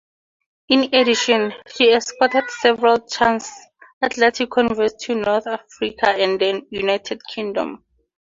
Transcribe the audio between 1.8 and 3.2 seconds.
escorted several